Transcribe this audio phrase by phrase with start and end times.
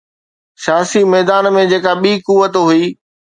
[0.63, 2.83] سياسي ميدان ۾ جيڪا ٻي قوت هئي.